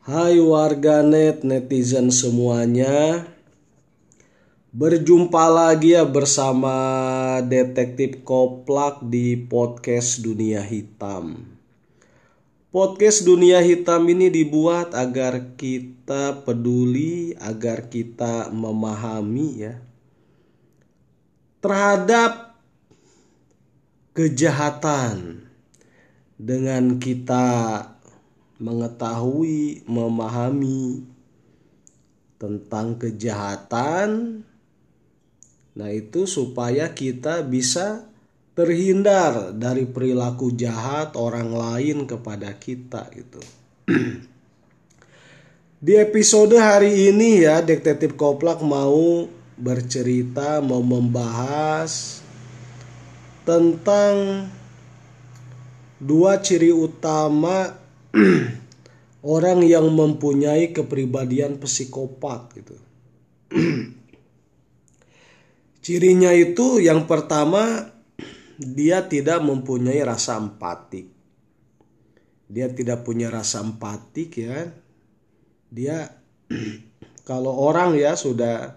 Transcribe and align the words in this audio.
Hai 0.00 0.40
warganet 0.40 1.44
netizen 1.44 2.08
semuanya. 2.08 3.28
Berjumpa 4.72 5.44
lagi 5.52 5.92
ya 5.92 6.08
bersama 6.08 6.72
Detektif 7.44 8.24
Koplak 8.24 9.04
di 9.04 9.36
Podcast 9.36 10.24
Dunia 10.24 10.64
Hitam. 10.64 11.44
Podcast 12.72 13.28
Dunia 13.28 13.60
Hitam 13.60 14.08
ini 14.08 14.32
dibuat 14.32 14.96
agar 14.96 15.52
kita 15.60 16.48
peduli, 16.48 17.36
agar 17.36 17.92
kita 17.92 18.48
memahami 18.56 19.68
ya 19.68 19.84
Terhadap 21.60 22.56
kejahatan 24.16 25.44
dengan 26.40 26.96
kita 26.96 27.84
mengetahui, 28.60 29.88
memahami 29.88 31.02
tentang 32.36 33.00
kejahatan. 33.00 34.40
Nah, 35.74 35.90
itu 35.90 36.28
supaya 36.28 36.92
kita 36.92 37.40
bisa 37.40 38.04
terhindar 38.52 39.56
dari 39.56 39.88
perilaku 39.88 40.52
jahat 40.52 41.16
orang 41.16 41.56
lain 41.56 42.04
kepada 42.04 42.52
kita 42.60 43.08
gitu. 43.16 43.40
Di 45.80 45.96
episode 45.96 46.60
hari 46.60 47.08
ini 47.08 47.48
ya, 47.48 47.64
Detektif 47.64 48.12
Koplak 48.12 48.60
mau 48.60 49.24
bercerita, 49.56 50.60
mau 50.60 50.84
membahas 50.84 52.20
tentang 53.48 54.44
dua 55.96 56.36
ciri 56.44 56.68
utama 56.68 57.80
orang 59.34 59.62
yang 59.64 59.86
mempunyai 59.92 60.74
kepribadian 60.74 61.60
psikopat 61.60 62.40
gitu. 62.58 62.76
Cirinya 65.84 66.30
itu 66.36 66.82
yang 66.82 67.08
pertama 67.08 67.88
dia 68.60 69.08
tidak 69.08 69.40
mempunyai 69.40 70.00
rasa 70.04 70.36
empatik. 70.36 71.08
Dia 72.50 72.66
tidak 72.74 73.06
punya 73.06 73.30
rasa 73.30 73.62
empatik 73.62 74.30
ya. 74.42 74.68
Dia 75.70 76.10
kalau 77.28 77.54
orang 77.54 77.96
ya 77.96 78.18
sudah 78.18 78.76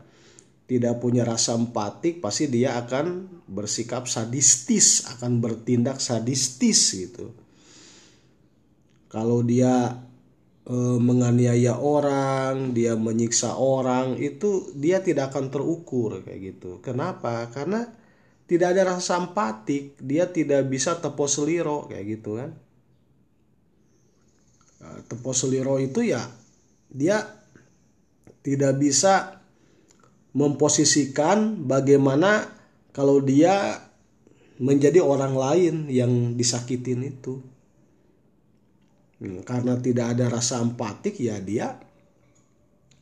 tidak 0.64 1.04
punya 1.04 1.28
rasa 1.28 1.60
empatik 1.60 2.24
pasti 2.24 2.48
dia 2.48 2.80
akan 2.80 3.28
bersikap 3.52 4.08
sadistis, 4.08 5.04
akan 5.12 5.44
bertindak 5.44 6.00
sadistis 6.00 6.80
gitu 6.96 7.43
kalau 9.14 9.46
dia 9.46 9.94
e, 10.66 10.74
menganiaya 10.98 11.78
orang, 11.78 12.74
dia 12.74 12.98
menyiksa 12.98 13.62
orang, 13.62 14.18
itu 14.18 14.74
dia 14.74 15.06
tidak 15.06 15.30
akan 15.30 15.54
terukur 15.54 16.26
kayak 16.26 16.58
gitu. 16.58 16.82
Kenapa? 16.82 17.46
Karena 17.54 17.86
tidak 18.50 18.74
ada 18.74 18.98
rasa 18.98 19.22
empatik, 19.22 20.02
dia 20.02 20.34
tidak 20.34 20.66
bisa 20.66 20.98
tepo 20.98 21.30
seliro 21.30 21.86
kayak 21.86 22.06
gitu 22.10 22.42
kan. 22.42 22.58
E, 24.82 24.88
tepo 25.06 25.30
seliro 25.30 25.78
itu 25.78 26.10
ya 26.10 26.26
dia 26.90 27.22
tidak 28.42 28.82
bisa 28.82 29.42
memposisikan 30.34 31.70
bagaimana 31.70 32.50
kalau 32.90 33.22
dia 33.22 33.78
menjadi 34.58 35.06
orang 35.06 35.38
lain 35.38 35.76
yang 35.94 36.34
disakitin 36.34 37.06
itu 37.06 37.54
karena 39.48 39.80
tidak 39.80 40.18
ada 40.18 40.28
rasa 40.28 40.60
empatik 40.60 41.16
ya 41.24 41.40
dia 41.40 41.80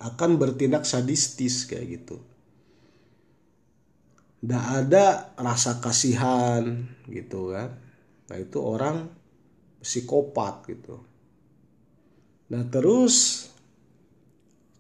akan 0.01 0.37
bertindak 0.37 0.85
sadistis 0.85 1.65
kayak 1.65 2.01
gitu. 2.01 2.17
Tidak 4.41 4.65
ada 4.81 5.33
rasa 5.37 5.77
kasihan 5.77 6.65
gitu 7.05 7.53
kan. 7.53 7.77
Nah 8.29 8.37
itu 8.37 8.57
orang 8.57 9.09
psikopat 9.81 10.65
gitu. 10.69 10.97
Nah 12.49 12.65
terus 12.69 13.47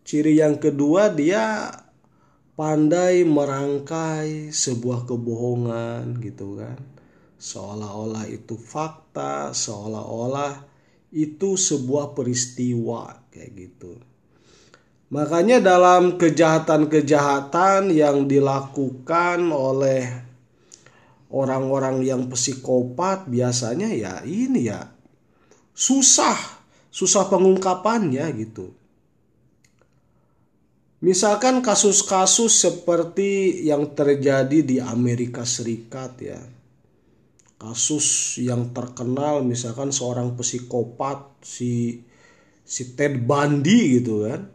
ciri 0.01 0.41
yang 0.41 0.57
kedua 0.57 1.13
dia 1.13 1.69
pandai 2.57 3.21
merangkai 3.21 4.49
sebuah 4.49 5.05
kebohongan 5.05 6.17
gitu 6.21 6.57
kan. 6.57 6.77
Seolah-olah 7.41 8.29
itu 8.29 8.53
fakta, 8.53 9.49
seolah-olah 9.53 10.70
itu 11.11 11.59
sebuah 11.59 12.15
peristiwa 12.15 13.27
kayak 13.31 13.51
gitu. 13.55 13.99
Makanya 15.11 15.59
dalam 15.59 16.15
kejahatan-kejahatan 16.15 17.91
yang 17.91 18.31
dilakukan 18.31 19.51
oleh 19.51 20.07
orang-orang 21.35 21.99
yang 22.07 22.31
psikopat 22.31 23.27
biasanya 23.27 23.91
ya 23.91 24.23
ini 24.23 24.71
ya 24.71 24.87
susah, 25.75 26.39
susah 26.87 27.27
pengungkapannya 27.27 28.23
gitu. 28.39 28.71
Misalkan 31.01 31.65
kasus-kasus 31.65 32.61
seperti 32.61 33.65
yang 33.67 33.91
terjadi 33.91 34.63
di 34.63 34.77
Amerika 34.77 35.43
Serikat 35.43 36.13
ya 36.23 36.39
kasus 37.61 38.41
yang 38.41 38.73
terkenal 38.73 39.45
misalkan 39.45 39.93
seorang 39.93 40.33
psikopat 40.33 41.45
si 41.45 42.01
si 42.65 42.97
Ted 42.97 43.21
Bundy 43.21 44.01
gitu 44.01 44.25
kan 44.25 44.49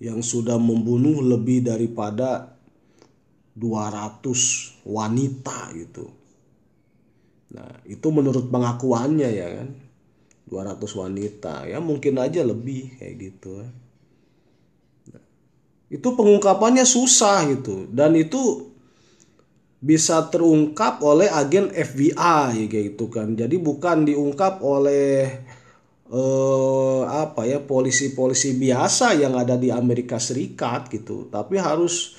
yang 0.00 0.24
sudah 0.24 0.56
membunuh 0.56 1.20
lebih 1.20 1.68
daripada 1.68 2.56
200 3.54 4.82
wanita 4.88 5.58
gitu. 5.78 6.06
Nah, 7.54 7.70
itu 7.86 8.08
menurut 8.10 8.50
pengakuannya 8.50 9.30
ya 9.30 9.48
kan. 9.62 9.68
200 10.44 10.76
wanita, 11.00 11.64
ya 11.64 11.80
mungkin 11.80 12.20
aja 12.20 12.44
lebih 12.44 13.00
kayak 13.00 13.14
gitu 13.16 13.64
kan. 13.64 13.72
Nah, 15.08 15.24
itu 15.88 16.08
pengungkapannya 16.12 16.84
susah 16.84 17.48
gitu 17.48 17.88
dan 17.88 18.12
itu 18.12 18.73
bisa 19.84 20.32
terungkap 20.32 21.04
oleh 21.04 21.28
agen 21.28 21.68
FBI 21.68 22.72
gitu 22.72 23.12
kan. 23.12 23.36
Jadi 23.36 23.60
bukan 23.60 24.08
diungkap 24.08 24.64
oleh 24.64 25.44
eh, 26.08 27.02
apa 27.04 27.44
ya 27.44 27.60
polisi-polisi 27.60 28.56
biasa 28.56 29.12
yang 29.12 29.36
ada 29.36 29.60
di 29.60 29.68
Amerika 29.68 30.16
Serikat 30.16 30.88
gitu, 30.88 31.28
tapi 31.28 31.60
harus 31.60 32.16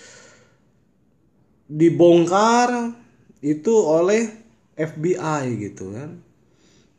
dibongkar 1.65 2.93
itu 3.41 3.73
oleh 3.73 4.29
FBI 4.77 5.43
gitu 5.57 5.89
kan. 5.89 6.21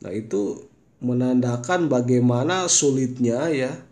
Nah, 0.02 0.10
itu 0.10 0.66
menandakan 0.98 1.86
bagaimana 1.86 2.66
sulitnya 2.66 3.46
ya 3.54 3.85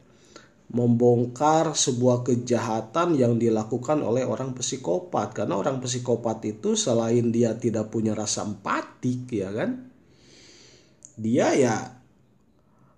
membongkar 0.74 1.78
sebuah 1.78 2.26
kejahatan 2.26 3.14
yang 3.14 3.38
dilakukan 3.38 4.02
oleh 4.02 4.26
orang 4.26 4.58
psikopat. 4.58 5.30
Karena 5.30 5.54
orang 5.54 5.78
psikopat 5.78 6.42
itu 6.42 6.74
selain 6.74 7.30
dia 7.30 7.54
tidak 7.54 7.94
punya 7.94 8.10
rasa 8.10 8.42
empatik 8.42 9.30
ya 9.30 9.54
kan? 9.54 9.86
Dia 11.14 11.54
ya 11.54 11.78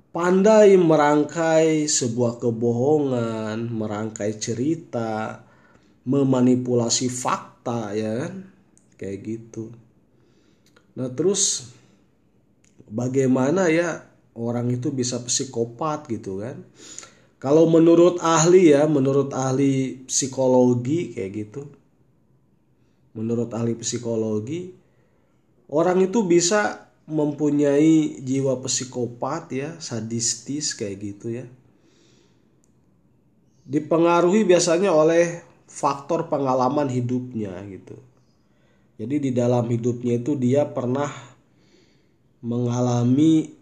pandai 0.08 0.80
merangkai 0.80 1.84
sebuah 1.84 2.40
kebohongan 2.40 3.68
merangkai 3.68 4.40
cerita 4.40 5.44
memanipulasi 6.08 7.12
fakta 7.12 7.92
ya 7.92 8.24
kan? 8.24 8.34
Kayak 8.96 9.18
gitu. 9.20 9.68
Nah 10.96 11.12
terus 11.12 11.68
bagaimana 12.88 13.68
ya 13.68 14.00
orang 14.32 14.72
itu 14.72 14.88
bisa 14.96 15.20
psikopat 15.20 16.08
gitu 16.08 16.40
kan 16.40 16.64
kalau 17.36 17.68
menurut 17.68 18.16
ahli 18.24 18.72
ya, 18.72 18.88
menurut 18.88 19.28
ahli 19.36 20.04
psikologi 20.08 21.12
kayak 21.12 21.30
gitu. 21.36 21.62
Menurut 23.12 23.52
ahli 23.52 23.76
psikologi, 23.76 24.72
orang 25.68 26.08
itu 26.08 26.24
bisa 26.24 26.88
mempunyai 27.04 28.24
jiwa 28.24 28.60
psikopat 28.64 29.52
ya, 29.52 29.68
sadistis 29.76 30.72
kayak 30.72 30.96
gitu 31.00 31.26
ya. 31.44 31.46
Dipengaruhi 33.68 34.48
biasanya 34.48 34.94
oleh 34.96 35.44
faktor 35.68 36.32
pengalaman 36.32 36.88
hidupnya 36.88 37.52
gitu. 37.68 38.00
Jadi 38.96 39.28
di 39.28 39.30
dalam 39.36 39.68
hidupnya 39.68 40.16
itu 40.16 40.40
dia 40.40 40.64
pernah 40.64 41.12
mengalami 42.40 43.52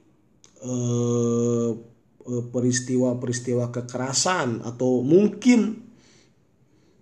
eh, 0.62 1.70
peristiwa-peristiwa 2.24 3.68
kekerasan 3.68 4.64
atau 4.64 5.04
mungkin 5.04 5.84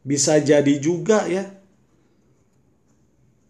bisa 0.02 0.42
jadi 0.42 0.82
juga 0.82 1.30
ya. 1.30 1.46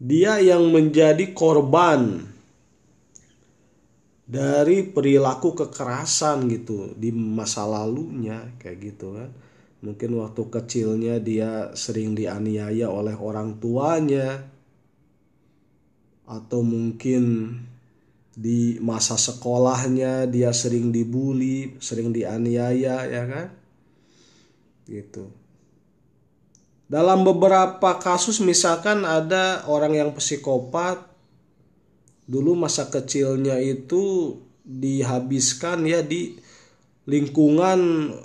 Dia 0.02 0.42
yang 0.42 0.68
menjadi 0.74 1.30
korban 1.30 2.26
dari 4.26 4.82
perilaku 4.88 5.52
kekerasan 5.52 6.50
gitu 6.50 6.92
di 6.98 7.14
masa 7.14 7.64
lalunya 7.64 8.52
kayak 8.58 8.78
gitu 8.82 9.16
kan. 9.16 9.30
Mungkin 9.82 10.10
waktu 10.14 10.42
kecilnya 10.46 11.18
dia 11.18 11.74
sering 11.74 12.14
dianiaya 12.14 12.86
oleh 12.86 13.18
orang 13.18 13.58
tuanya. 13.58 14.46
Atau 16.22 16.62
mungkin 16.62 17.22
di 18.32 18.80
masa 18.80 19.20
sekolahnya 19.20 20.24
dia 20.24 20.56
sering 20.56 20.88
dibully 20.88 21.76
sering 21.84 22.12
dianiaya 22.12 23.04
ya 23.04 23.22
kan? 23.28 23.48
Gitu. 24.88 25.28
Dalam 26.88 27.24
beberapa 27.24 27.96
kasus 27.96 28.40
misalkan 28.40 29.04
ada 29.04 29.64
orang 29.68 29.96
yang 29.96 30.10
psikopat 30.12 31.08
dulu 32.28 32.56
masa 32.56 32.88
kecilnya 32.88 33.56
itu 33.60 34.36
dihabiskan 34.64 35.84
ya 35.88 36.00
di 36.04 36.36
lingkungan 37.08 37.80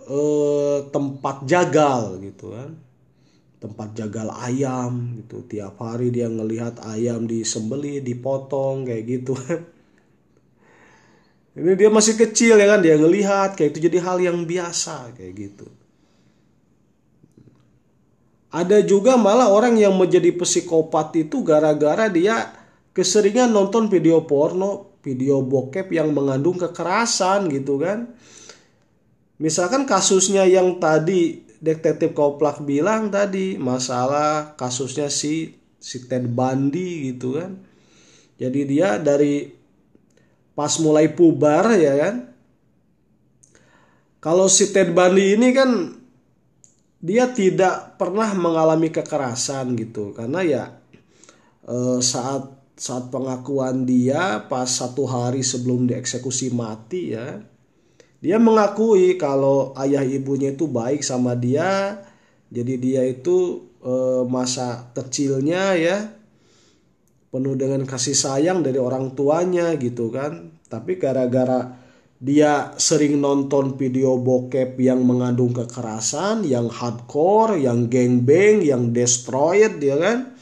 eh, 0.07 0.79
tempat 0.91 1.47
jagal 1.47 2.19
gitu 2.23 2.55
kan? 2.55 2.75
Tempat 3.57 3.89
jagal 3.95 4.31
ayam 4.39 5.19
gitu. 5.19 5.43
Tiap 5.47 5.79
hari 5.79 6.11
dia 6.15 6.31
ngelihat 6.31 6.79
ayam 6.83 7.27
disembeli 7.27 7.99
dipotong 7.99 8.87
kayak 8.87 9.03
gitu 9.07 9.33
ini 11.57 11.73
dia 11.73 11.89
masih 11.89 12.13
kecil 12.13 12.61
ya 12.61 12.67
kan 12.69 12.79
dia 12.85 12.95
ngelihat 13.01 13.57
kayak 13.57 13.73
itu 13.73 13.89
jadi 13.89 13.97
hal 14.05 14.17
yang 14.21 14.45
biasa 14.45 15.17
kayak 15.17 15.33
gitu 15.33 15.67
ada 18.53 18.79
juga 18.85 19.17
malah 19.17 19.49
orang 19.49 19.75
yang 19.75 19.97
menjadi 19.97 20.31
psikopat 20.37 21.17
itu 21.17 21.41
gara-gara 21.41 22.07
dia 22.07 22.53
keseringan 22.93 23.49
nonton 23.49 23.89
video 23.89 24.21
porno 24.23 25.01
video 25.01 25.41
bokep 25.41 25.89
yang 25.89 26.13
mengandung 26.13 26.55
kekerasan 26.61 27.49
gitu 27.49 27.81
kan 27.81 28.13
Misalkan 29.37 29.85
kasusnya 29.85 30.49
yang 30.49 30.81
tadi 30.81 31.45
detektif 31.61 32.17
Koplak 32.17 32.65
bilang 32.65 33.13
tadi 33.13 33.57
masalah 33.57 34.57
kasusnya 34.57 35.13
si 35.13 35.53
si 35.77 35.97
Ted 36.09 36.25
Bundy 36.33 37.13
gitu 37.13 37.37
kan. 37.37 37.61
Jadi 38.41 38.59
dia 38.65 38.97
dari 38.97 39.49
pas 40.57 40.73
mulai 40.81 41.13
pubar 41.13 41.77
ya 41.77 41.93
kan. 41.93 42.15
Kalau 44.17 44.49
si 44.49 44.73
Ted 44.73 44.97
Bundy 44.97 45.37
ini 45.37 45.53
kan 45.53 45.93
dia 46.97 47.29
tidak 47.29 48.01
pernah 48.01 48.33
mengalami 48.33 48.89
kekerasan 48.89 49.77
gitu 49.77 50.17
karena 50.17 50.41
ya 50.41 50.63
eh, 51.69 52.01
saat 52.01 52.57
saat 52.77 53.09
pengakuan 53.09 53.89
dia 53.89 54.45
pas 54.45 54.69
satu 54.69 55.09
hari 55.09 55.41
sebelum 55.41 55.89
dieksekusi 55.89 56.53
mati 56.53 57.17
ya 57.17 57.41
dia 58.21 58.37
mengakui 58.37 59.17
kalau 59.17 59.73
ayah 59.77 60.05
ibunya 60.05 60.53
itu 60.53 60.69
baik 60.69 61.01
sama 61.01 61.33
dia 61.33 62.01
jadi 62.53 62.73
dia 62.77 63.01
itu 63.05 63.65
e, 63.81 63.93
masa 64.29 64.93
kecilnya 64.93 65.73
ya 65.73 66.16
penuh 67.27 67.59
dengan 67.59 67.83
kasih 67.83 68.15
sayang 68.15 68.63
dari 68.63 68.79
orang 68.79 69.13
tuanya 69.13 69.75
gitu 69.75 70.09
kan 70.09 70.57
tapi 70.67 70.99
gara-gara 70.99 71.87
dia 72.17 72.73
sering 72.81 73.21
nonton 73.21 73.77
video 73.77 74.17
bokep 74.17 74.73
yang 74.81 75.05
mengandung 75.05 75.53
kekerasan, 75.53 76.41
yang 76.49 76.65
hardcore, 76.65 77.61
yang 77.61 77.85
gangbang, 77.93 78.65
yang 78.65 78.89
destroyed 78.89 79.77
dia 79.77 80.01
kan. 80.01 80.33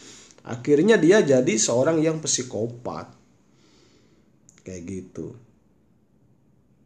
Akhirnya 0.48 0.96
dia 0.96 1.20
jadi 1.20 1.54
seorang 1.60 2.00
yang 2.00 2.24
psikopat. 2.24 3.12
Kayak 4.64 4.81
gitu. 4.88 5.36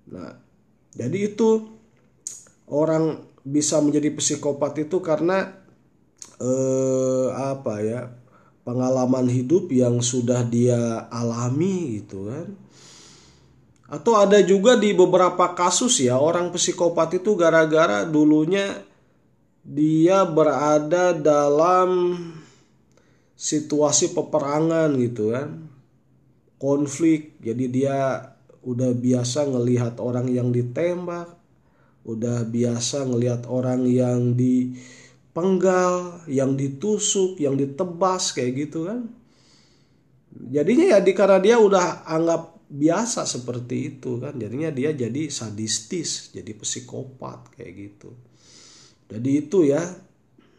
Nah, 0.10 0.34
jadi 0.98 1.30
itu 1.30 1.69
orang 2.66 3.22
bisa 3.45 3.78
menjadi 3.86 4.10
psikopat 4.10 4.90
itu 4.90 4.98
karena 5.06 5.54
eh, 6.42 7.28
apa 7.30 7.74
ya 7.86 8.10
pengalaman 8.69 9.25
hidup 9.25 9.74
yang 9.74 9.98
sudah 9.98 10.45
dia 10.45 11.10
alami 11.10 12.06
gitu 12.06 12.30
kan. 12.30 12.54
Atau 13.89 14.13
ada 14.13 14.38
juga 14.45 14.77
di 14.77 14.94
beberapa 14.94 15.57
kasus 15.57 15.98
ya 15.98 16.21
orang 16.21 16.54
psikopat 16.54 17.18
itu 17.18 17.33
gara-gara 17.33 18.06
dulunya 18.06 18.86
dia 19.66 20.21
berada 20.30 21.18
dalam 21.18 22.13
situasi 23.33 24.13
peperangan 24.13 24.94
gitu 25.01 25.33
kan. 25.33 25.66
Konflik. 26.62 27.42
Jadi 27.42 27.66
dia 27.74 28.30
udah 28.62 28.94
biasa 28.94 29.50
ngelihat 29.50 29.98
orang 29.98 30.30
yang 30.30 30.54
ditembak, 30.54 31.33
udah 32.06 32.45
biasa 32.45 33.10
ngelihat 33.10 33.50
orang 33.50 33.89
yang 33.89 34.38
dipenggal, 35.39 36.27
yang 36.27 36.59
ditusuk, 36.59 37.39
yang 37.39 37.56
ditebas 37.56 38.36
kayak 38.36 38.68
gitu 38.68 38.91
kan. 38.91 39.07
Jadinya 40.36 40.95
ya 40.95 41.00
di 41.00 41.15
karena 41.15 41.39
dia 41.39 41.56
udah 41.57 42.03
anggap 42.03 42.59
biasa 42.68 43.24
seperti 43.24 43.95
itu 43.95 44.19
kan. 44.19 44.36
Jadinya 44.36 44.69
dia 44.69 44.91
jadi 44.91 45.31
sadistis, 45.31 46.36
jadi 46.36 46.51
psikopat 46.51 47.56
kayak 47.56 47.71
gitu. 47.80 48.12
Jadi 49.09 49.30
itu 49.31 49.65
ya 49.65 49.81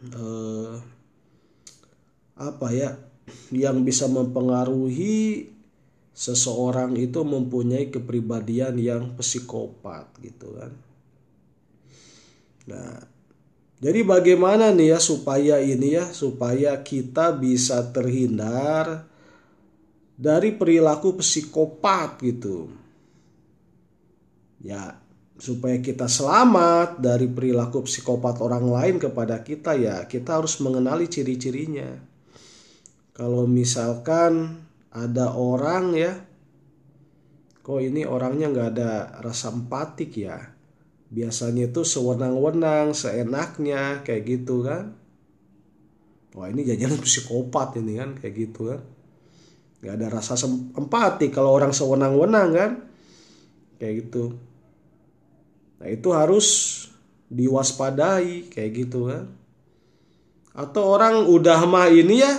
eh, 0.09 0.75
apa 2.41 2.67
ya 2.73 2.97
yang 3.53 3.85
bisa 3.85 4.09
mempengaruhi 4.09 5.47
seseorang 6.11 6.97
itu 6.97 7.21
mempunyai 7.21 7.93
kepribadian 7.93 8.75
yang 8.81 9.13
psikopat 9.15 10.09
gitu 10.19 10.57
kan. 10.57 10.73
Nah, 12.67 13.20
jadi 13.81 14.05
bagaimana 14.05 14.69
nih 14.69 14.93
ya 14.93 14.99
supaya 15.01 15.57
ini 15.57 15.97
ya 15.97 16.05
supaya 16.13 16.77
kita 16.85 17.33
bisa 17.33 17.81
terhindar 17.89 19.09
dari 20.13 20.53
perilaku 20.53 21.17
psikopat 21.17 22.21
gitu. 22.21 22.69
Ya, 24.61 25.01
supaya 25.41 25.81
kita 25.81 26.05
selamat 26.05 27.01
dari 27.01 27.25
perilaku 27.25 27.89
psikopat 27.89 28.37
orang 28.45 28.69
lain 28.69 28.95
kepada 29.01 29.41
kita 29.41 29.73
ya 29.73 30.05
kita 30.05 30.37
harus 30.37 30.61
mengenali 30.61 31.09
ciri-cirinya. 31.09 31.89
Kalau 33.17 33.49
misalkan 33.49 34.61
ada 34.93 35.33
orang 35.33 35.97
ya 35.97 36.21
kok 37.65 37.81
ini 37.81 38.05
orangnya 38.05 38.53
nggak 38.53 38.69
ada 38.77 38.91
rasa 39.25 39.49
empatik 39.49 40.21
ya 40.21 40.60
biasanya 41.11 41.67
itu 41.67 41.83
sewenang-wenang 41.83 42.95
seenaknya 42.95 43.99
kayak 44.07 44.23
gitu 44.25 44.63
kan. 44.63 44.95
Wah 46.31 46.47
ini 46.47 46.63
jajanan 46.63 47.03
psikopat 47.05 47.75
ini 47.83 47.99
kan 47.99 48.15
kayak 48.15 48.35
gitu 48.39 48.71
kan. 48.71 48.81
Nggak 49.83 49.93
ada 49.99 50.07
rasa 50.07 50.39
empati 50.73 51.27
kalau 51.27 51.51
orang 51.51 51.75
sewenang-wenang 51.75 52.49
kan. 52.55 52.71
Kayak 53.75 54.07
gitu. 54.07 54.39
Nah 55.83 55.87
itu 55.91 56.09
harus 56.15 56.47
diwaspadai 57.27 58.47
kayak 58.47 58.71
gitu 58.71 59.11
kan. 59.11 59.27
Atau 60.55 60.95
orang 60.95 61.27
udah 61.27 61.59
mah 61.67 61.91
ini 61.91 62.23
ya 62.23 62.33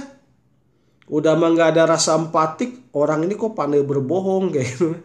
udah 1.12 1.36
mah 1.36 1.52
nggak 1.52 1.76
ada 1.76 1.92
rasa 1.92 2.16
empatik 2.16 2.88
orang 2.96 3.28
ini 3.28 3.36
kok 3.36 3.52
pandai 3.52 3.84
berbohong 3.84 4.48
kayak 4.56 4.68
gitu. 4.72 4.96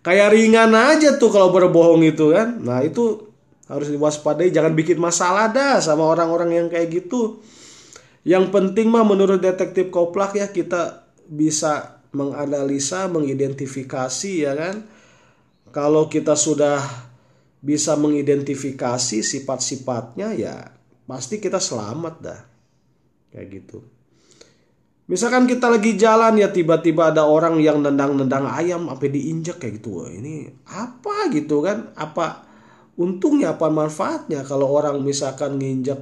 Kayak 0.00 0.32
ringan 0.32 0.72
aja 0.72 1.16
tuh 1.16 1.30
kalau 1.32 1.52
berbohong 1.52 2.04
itu 2.04 2.32
kan. 2.32 2.60
Nah 2.60 2.84
itu 2.84 3.30
harus 3.68 3.88
diwaspadai. 3.88 4.50
Jangan 4.50 4.74
bikin 4.74 4.98
masalah 4.98 5.52
dah 5.52 5.78
sama 5.80 6.04
orang-orang 6.08 6.56
yang 6.56 6.66
kayak 6.68 6.90
gitu. 6.90 7.40
Yang 8.24 8.52
penting 8.52 8.92
mah 8.92 9.04
menurut 9.06 9.40
detektif 9.40 9.88
Koplak 9.88 10.36
ya 10.36 10.52
kita 10.52 11.08
bisa 11.24 12.02
menganalisa 12.12 13.08
mengidentifikasi 13.08 14.32
ya 14.44 14.52
kan? 14.56 14.84
Kalau 15.70 16.10
kita 16.10 16.34
sudah 16.34 16.82
bisa 17.60 17.94
mengidentifikasi 17.94 19.20
sifat-sifatnya 19.20 20.34
ya 20.34 20.56
pasti 21.04 21.38
kita 21.38 21.62
selamat 21.62 22.14
dah. 22.20 22.40
Kayak 23.30 23.46
gitu 23.62 23.99
Misalkan 25.10 25.50
kita 25.50 25.66
lagi 25.66 25.98
jalan 25.98 26.38
ya 26.38 26.54
tiba-tiba 26.54 27.10
ada 27.10 27.26
orang 27.26 27.58
yang 27.58 27.82
nendang-nendang 27.82 28.46
ayam 28.46 28.86
sampai 28.86 29.10
diinjak 29.10 29.58
kayak 29.58 29.82
gitu. 29.82 30.06
Wah, 30.06 30.06
ini 30.06 30.46
apa 30.70 31.26
gitu 31.34 31.66
kan? 31.66 31.90
Apa 31.98 32.46
untungnya 32.94 33.58
apa 33.58 33.66
manfaatnya 33.74 34.46
kalau 34.46 34.70
orang 34.70 35.02
misalkan 35.02 35.58
nginjak 35.58 35.98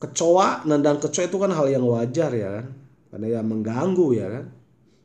kecoa, 0.00 0.64
nendang 0.64 1.04
kecoa 1.04 1.28
itu 1.28 1.36
kan 1.36 1.52
hal 1.52 1.68
yang 1.68 1.84
wajar 1.84 2.32
ya 2.32 2.48
kan? 2.48 2.66
Karena 3.12 3.26
ya 3.28 3.40
mengganggu 3.44 4.08
ya 4.16 4.26
kan? 4.32 4.44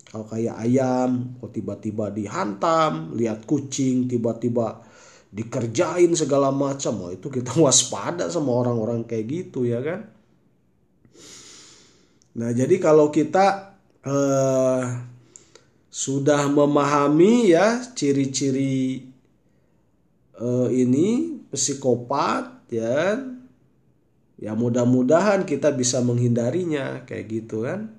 Kalau 0.07 0.25
kayak 0.31 0.55
ayam, 0.63 1.09
kok 1.43 1.51
tiba-tiba 1.51 2.07
dihantam, 2.07 3.19
lihat 3.19 3.43
kucing 3.43 4.07
tiba-tiba 4.07 4.79
dikerjain 5.27 6.13
segala 6.15 6.55
macam, 6.55 7.09
oh 7.09 7.11
itu 7.11 7.27
kita 7.27 7.51
waspada 7.67 8.31
sama 8.31 8.63
orang-orang 8.63 9.03
kayak 9.03 9.27
gitu 9.27 9.67
ya 9.67 9.83
kan? 9.83 10.12
Nah, 12.33 12.49
jadi 12.49 12.75
kalau 12.81 13.13
kita 13.13 13.77
eh, 14.03 14.83
sudah 15.93 16.49
memahami 16.49 17.53
ya 17.53 17.85
ciri-ciri 17.93 19.05
uh, 20.41 20.65
ini 20.73 21.37
psikopat 21.53 22.65
ya 22.73 23.21
ya 24.41 24.51
mudah-mudahan 24.57 25.45
kita 25.45 25.69
bisa 25.69 26.01
menghindarinya 26.01 27.05
kayak 27.05 27.25
gitu 27.29 27.69
kan 27.69 27.93